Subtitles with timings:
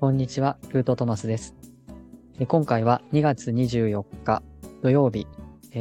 [0.00, 1.54] こんにちは、ルートトマスです。
[2.48, 4.42] 今回は2月24日
[4.82, 5.26] 土曜日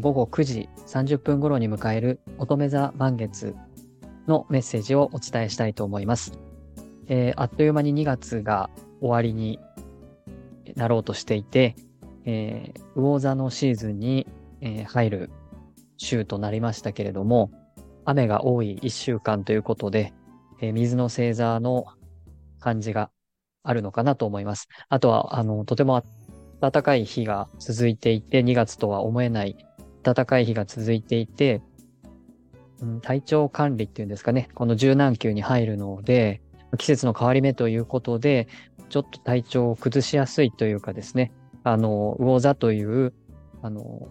[0.00, 3.56] 午後9時30分頃に迎える乙女座満月
[4.28, 6.38] のメッセージをお伝えしたいと思います。
[7.08, 8.70] えー、あっという間に2月が
[9.00, 9.58] 終わりに
[10.76, 11.74] なろうとしていて、
[12.24, 14.28] えー、魚座のシーズンに、
[14.60, 15.30] えー、入る
[15.96, 17.50] 週となりましたけれども、
[18.10, 20.14] 雨が多い1週間ということで、
[20.60, 21.86] えー、水の星座の
[22.58, 23.10] 感じが
[23.62, 24.68] あるのかなと思います。
[24.88, 26.02] あとは、あの、とても
[26.60, 29.56] 暖かい日が続いていて、2月とは思えない
[30.02, 31.60] 暖かい日が続いていて、
[32.80, 36.40] うん、体調管理っていうんですかね、この柔軟球に入るので、
[36.78, 38.48] 季節の変わり目ということで、
[38.88, 41.32] ちょっと体調を崩しやすいというかですね、
[41.62, 43.12] あの、魚座という、
[43.60, 44.08] あの、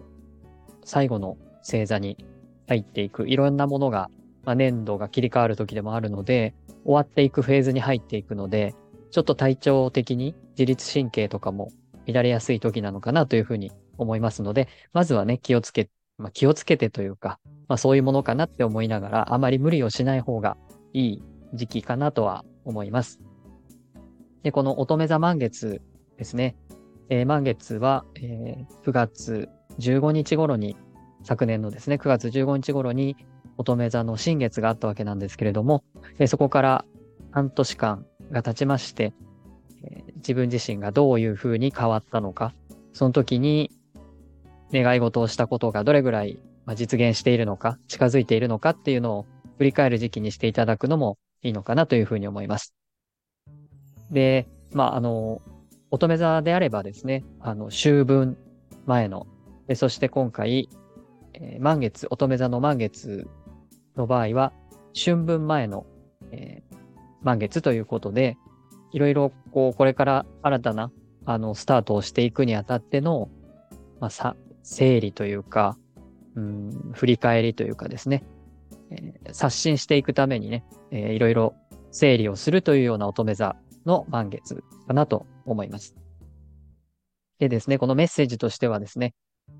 [0.84, 2.16] 最後の星座に
[2.68, 4.10] 入っていく、いろんなものが、
[4.44, 6.54] まあ、年度が切り替わる時でもあるので、
[6.84, 8.74] 終わっていくフェーズに入っていくので、
[9.10, 11.72] ちょっと体調的に自律神経とかも
[12.06, 20.56] 乱れやすい時なのかなというふうに思いますので、まずはね、気をつけ、まあ、気をつけてというか、まあそういうものかなって思いながら、あまり無理をしない方が
[20.92, 21.22] いい
[21.54, 23.20] 時期かなとは思います。
[24.42, 25.82] で、この乙女座満月
[26.16, 26.56] ですね。
[27.10, 30.76] えー、満月は、えー、9月15日頃に、
[31.22, 33.16] 昨年のですね、9月15日頃に
[33.56, 35.84] 乙女座の新月があったわけなんですけれども、
[36.18, 36.84] え、そこから
[37.30, 39.12] 半年間が経ちまして、
[39.82, 42.54] え、自分自身がどういうふうに変わったのか、
[42.92, 43.70] その時に
[44.72, 46.38] 願い事をしたことがどれぐらい
[46.74, 49.26] 実現しているのか、近づいているのかっていうのを
[49.58, 52.74] 振り返る時期にしていただくのもいいのかなというふうに思います。
[54.10, 55.42] で、まあ、あの、
[55.90, 58.36] 乙女座であればですね、あの、秋分
[58.86, 59.26] 前の、
[59.74, 60.68] そして今回、
[61.40, 63.28] えー、満月、乙女座の満月
[63.96, 64.52] の場合は、
[64.94, 65.86] 春分前の、
[66.32, 66.76] えー、
[67.22, 68.36] 満月ということで、
[68.92, 70.90] いろいろ、こう、これから新たな、
[71.24, 73.28] あの、スタートをしていくにあたっての、
[74.00, 75.78] まあ、さ、整理というか、
[76.34, 78.24] うん、振り返りというかですね、
[78.90, 81.54] えー、刷新していくためにね、えー、いろいろ
[81.90, 85.96] 整理をするというような乙女座の満月かなと思います。
[87.38, 89.14] でですね、このメッセージとしてはですね、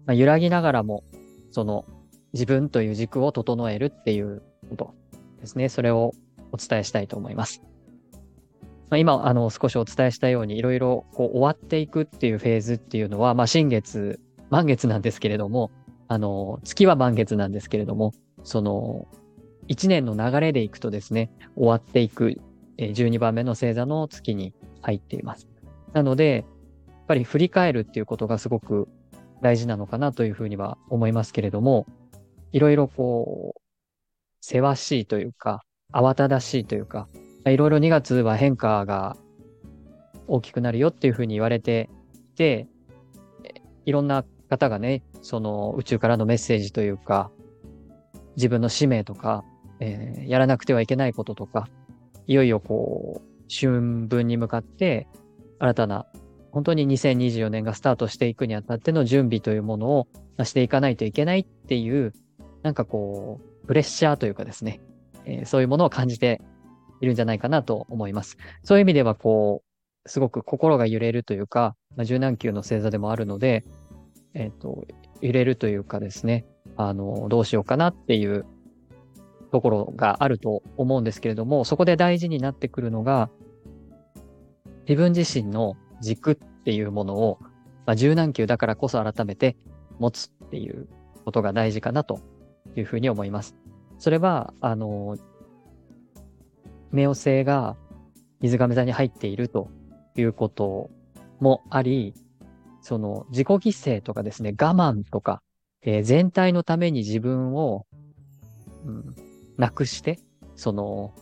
[0.06, 1.04] まあ、揺らぎながらも、
[1.50, 1.84] その
[2.32, 4.94] 自分という軸を整えるっていうこと
[5.40, 5.68] ですね。
[5.68, 6.12] それを
[6.52, 7.62] お伝えしたいと思います。
[8.90, 14.18] まあ、今、あの、少しお伝えしたように、いろいろこう終わっていくっていうフェーズっていうのは、まあ、新月
[14.50, 15.70] 満月なんですけれども、
[16.08, 18.12] あの、月は満月なんですけれども、
[18.44, 19.06] その、
[19.66, 22.40] 一年の流れでいくとですね、終わっていく、
[22.78, 25.48] 12番目の星座の月に入っています。
[25.92, 26.46] なので、
[26.86, 28.88] やっぱり振り返るっていうことがすごく
[29.42, 31.86] 大事なのかなというふうには思いますけれども、
[32.52, 33.60] いろいろこう、
[34.40, 35.62] せわしいというか、
[35.92, 37.08] 慌ただしいというか、
[37.46, 39.16] いろいろ2月は変化が
[40.26, 42.68] 大きくなるよっていうふうに言われていて、
[43.84, 47.30] いろんな方がね、その宇宙からのメッセージというか、
[48.36, 49.44] 自分の使命とか、
[49.80, 51.68] えー、やらなくてはいけないこととか、
[52.26, 55.08] いよいよこう、春分に向かって、
[55.58, 56.06] 新たな、
[56.58, 60.08] 本当に2024年がスタートしていくにあたっての準備というものを
[60.42, 62.12] していかないといけないっていう、
[62.64, 64.80] なんかこう、プレッシャーというかですね、
[65.24, 66.42] えー、そういうものを感じて
[67.00, 68.38] いるんじゃないかなと思います。
[68.64, 69.62] そういう意味ではこ
[70.04, 73.64] う、すごく心が揺れるというか、まあ、柔軟球の星座でもあるので、
[74.34, 74.84] えっ、ー、と、
[75.20, 76.44] 揺れるというかですね、
[76.76, 78.44] あの、どうしようかなっていう
[79.52, 83.30] ところがあると思うんですけれども、そこで大事になってくるのが、
[84.88, 87.38] 自分自身の軸っていうものを、
[87.86, 89.56] まあ、柔軟球だからこそ改めて
[89.98, 90.88] 持つっていう
[91.24, 92.20] ことが大事かなと
[92.76, 93.56] いうふうに思います。
[93.98, 95.16] それは、あの、
[96.92, 97.76] 冥王星が
[98.40, 99.70] 水亀座に入っていると
[100.16, 100.90] いうこと
[101.40, 102.14] もあり、
[102.80, 103.58] その自己犠
[103.98, 105.42] 牲とかですね、我慢とか、
[105.82, 107.86] えー、全体のために自分を、
[108.84, 109.14] うん、
[109.56, 110.18] なくして、
[110.54, 111.14] その、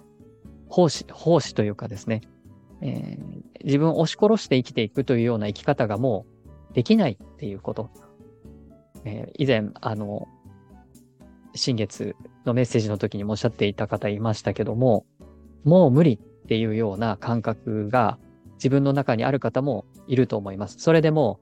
[0.68, 2.20] 奉仕、奉仕というかですね、
[2.80, 6.26] えー、自分を押し殺して生きていくというような生き方がも
[6.70, 7.90] うできないっていうこと。
[9.04, 10.28] えー、以前、あの、
[11.54, 15.06] 新月のメッセージの時にもおっしゃっていた方いましたけども、
[15.64, 18.18] もう無理っていうような感覚が
[18.54, 20.76] 自分の中にある方もいると思います。
[20.78, 21.40] それでも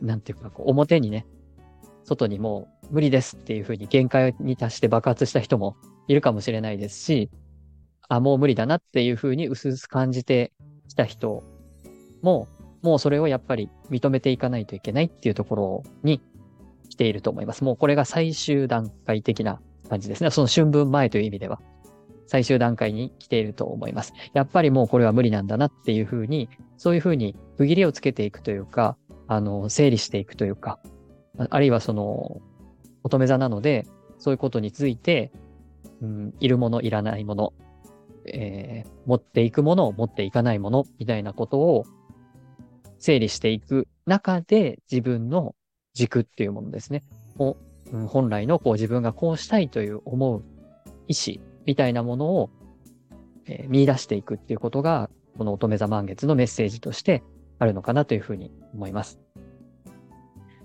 [0.00, 1.26] なんていうか、表にね、
[2.04, 5.76] 外にもう無理ですっていうふうに限界に達して爆発した人も
[6.06, 7.30] いるかもしれないですし、
[8.08, 10.52] あ、もう無理だなっていうふうに薄々感じて
[10.88, 11.42] きた人
[12.22, 12.48] も、
[12.82, 16.20] もうそれをやっぱり認めていかないといけないっていうところに
[16.90, 17.64] 来ていると思います。
[17.64, 20.30] もうこれが最終段階的な感じですね。
[20.30, 21.60] その春分前という意味では。
[22.26, 24.12] 最終段階に来ていると思います。
[24.32, 28.96] やっぱりもうこれは無理なんだなっていうふうに、そういうふうに区切りをつけていくというか、
[29.26, 30.78] あの、整理していくというか、
[31.38, 32.40] あるいはその、
[33.02, 33.86] 乙女座なので、
[34.18, 35.32] そういうことについて、
[36.00, 37.52] うん、いるもの、いらないもの、
[38.26, 41.84] えー、持っていくものを、持っていかないもの、みたいなことを
[42.98, 45.54] 整理していく中で自分の
[45.92, 47.02] 軸っていうものですね。
[47.38, 47.56] を、
[48.06, 50.44] 本来のこう自分がこうしたいという思う
[51.06, 52.50] 意志みたいなものを、
[53.46, 57.22] えー、見出していくっていうことが、この乙女座満月のメッセージとして
[57.58, 59.20] あるのかなというふうに思います。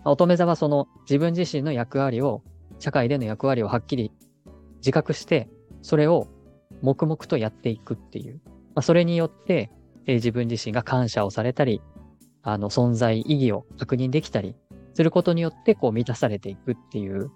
[0.05, 2.41] 乙女座はその自分自身の役割を、
[2.79, 4.11] 社会での役割をはっきり
[4.77, 5.49] 自覚して、
[5.81, 6.27] それを
[6.81, 8.41] 黙々とやっていくっていう。
[8.45, 9.71] まあ、それによって、
[10.05, 11.81] えー、自分自身が感謝をされたり、
[12.41, 14.55] あの、存在意義を確認できたり
[14.93, 17.31] することによって、こう満たされていくっていう、まあ、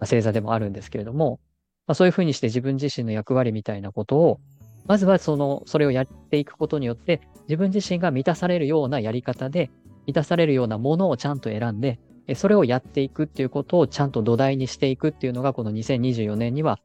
[0.00, 1.40] 星座でもあるんですけれども、
[1.86, 4.40] まあ、そういうふうにして自分自身の役割みたいなことを、
[4.86, 9.70] まずはその、それをやっていくことによって、自分自身が満たされるようなやり方で、
[10.06, 12.00] 満たされるようなものをちゃんと選んで、
[12.34, 16.78] それをやっていくっていうことをちゃんと土台にしていくっていうのが、この2024年には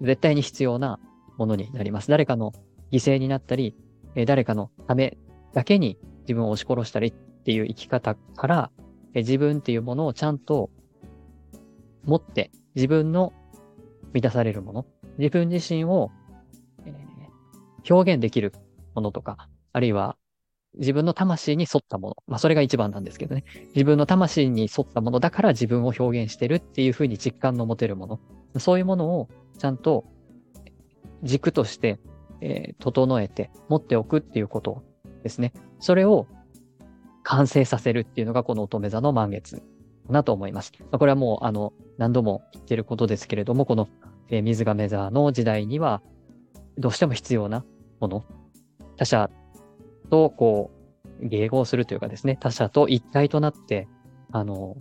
[0.00, 0.98] 絶対に必要な
[1.36, 2.08] ものになります。
[2.08, 2.52] 誰かの
[2.92, 3.74] 犠牲になったり、
[4.14, 5.16] え誰かのため
[5.52, 8.70] だけに自分を押し殺したりっていう生き方から、
[9.14, 10.70] え自分っていうものをちゃんと
[12.04, 13.32] 持って、自分の
[14.12, 14.86] 満たされるもの、
[15.18, 16.10] 自分自身を、
[16.84, 16.94] え、
[17.88, 18.52] 表現できる
[18.94, 20.16] ものとか、あるいは
[20.78, 22.16] 自分の魂に沿ったもの。
[22.26, 23.44] まあ、それが一番なんですけどね。
[23.74, 28.20] 自分の魂に沿ったものだから自分を表現してるっていうふうに実感の持てるもの。
[28.58, 29.28] そういうものを
[29.58, 30.04] ちゃんと
[31.22, 31.98] 軸として、
[32.40, 34.82] えー、整えて持っておくっていうこと
[35.22, 35.52] ですね。
[35.80, 36.26] それを
[37.22, 39.56] 完成させるっていうのがこの乙女座の満月
[40.06, 40.72] かなと思います。
[40.80, 43.88] まあ、これはもうあの何度も言ってることですけれども、この、
[44.28, 46.02] えー、水亀座の時代には
[46.78, 47.64] どうしても必要な
[48.00, 48.24] もの。
[48.96, 49.30] 他者
[50.10, 50.70] とこ
[51.20, 53.88] う迎合するというかですね、他者と一体となって、
[54.32, 54.76] あの、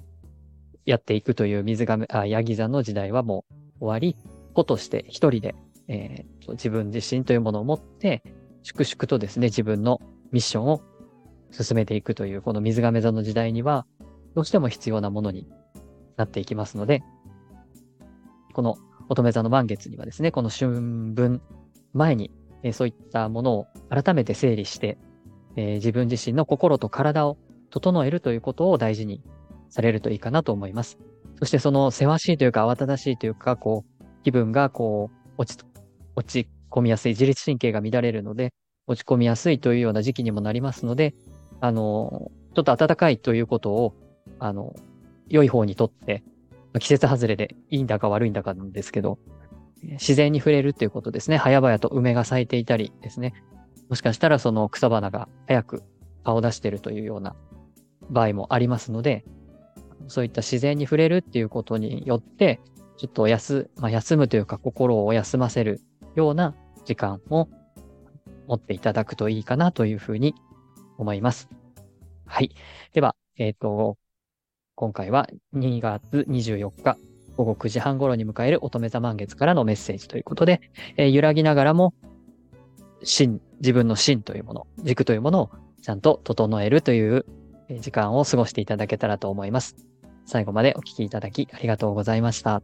[0.85, 3.45] やっていくという水亀、あ、ヤギ座の時代はも
[3.79, 4.17] う終わり、
[4.53, 5.55] 子として一人で
[5.89, 8.23] えー、自分自身というものを持って、
[8.61, 9.99] 粛々とですね、自分の
[10.31, 10.81] ミッションを
[11.51, 13.85] 進めていくという、この水亀座の時代には、
[14.35, 15.47] どうしても必要なものに
[16.15, 17.01] なっていきますので、
[18.53, 18.77] この
[19.09, 21.41] 乙女座の満月にはですね、この春分
[21.93, 24.99] 前に、え、そういったものを改めて整理して、
[25.59, 27.38] えー、自分自身の心と体を
[27.69, 29.21] 整えるということを大事に
[29.67, 30.97] されるといいかなと思います。
[31.38, 35.61] そしてそのせわしいというか慌ただしいというか、こう、気分がこう、落ち
[36.15, 38.53] 落ち込みやすい、自律神経が乱れるので、
[38.88, 41.13] 落ち込みやすいというような時期にもなりますので、
[41.59, 43.94] あの、ちょっと暖かいということを、
[44.39, 44.73] あの、
[45.27, 46.23] 良い方にとって、
[46.79, 49.19] 季節外れでいいんだか悪いんだかなんですけど、
[49.83, 51.38] 自然に触れるっていうことですね。
[51.38, 53.33] 早々と梅が咲いていたりですね。
[53.89, 55.83] もしかしたらその草花が早く
[56.24, 57.36] 顔出してるというような
[58.09, 59.25] 場合もありますので、
[60.07, 62.59] そういった自然に触れるっていうことによって、
[62.97, 65.81] ちょっと休、まあ、休むというか心を休ませる
[66.15, 66.56] ような
[66.86, 67.47] 時間を
[68.47, 70.35] 持っていただくといいかなというふうに
[70.97, 71.50] 思います。
[72.25, 72.51] はい。
[72.94, 73.97] では、えっ、ー、と、
[74.75, 76.97] 今回は2月24日
[77.38, 80.62] 午後9時半頃に迎える乙女座満月からのメッセージということで、
[80.97, 81.94] えー、揺らぎながらも、
[83.04, 85.49] 真、自分の芯というもの、軸というものを
[85.81, 87.25] ちゃんと整えるという
[87.80, 89.75] 時間を過ごしていただけたらと思います。
[90.25, 92.61] 最後までお聴きいただきありがとうございました。